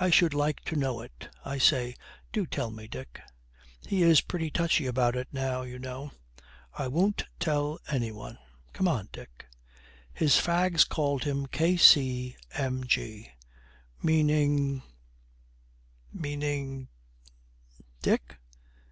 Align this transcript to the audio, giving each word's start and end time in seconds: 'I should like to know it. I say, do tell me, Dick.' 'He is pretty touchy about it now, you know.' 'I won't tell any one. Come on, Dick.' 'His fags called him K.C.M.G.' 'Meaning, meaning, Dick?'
'I 0.00 0.10
should 0.10 0.34
like 0.34 0.64
to 0.64 0.74
know 0.74 1.00
it. 1.00 1.28
I 1.44 1.58
say, 1.58 1.94
do 2.32 2.44
tell 2.44 2.72
me, 2.72 2.88
Dick.' 2.88 3.20
'He 3.86 4.02
is 4.02 4.20
pretty 4.20 4.50
touchy 4.50 4.86
about 4.86 5.14
it 5.14 5.28
now, 5.30 5.62
you 5.62 5.78
know.' 5.78 6.10
'I 6.76 6.88
won't 6.88 7.26
tell 7.38 7.78
any 7.88 8.10
one. 8.10 8.38
Come 8.72 8.88
on, 8.88 9.08
Dick.' 9.12 9.46
'His 10.12 10.32
fags 10.34 10.84
called 10.88 11.22
him 11.22 11.46
K.C.M.G.' 11.46 13.30
'Meaning, 14.02 14.82
meaning, 16.12 16.88
Dick?' 18.02 18.38